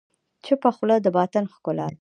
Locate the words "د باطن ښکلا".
1.01-1.85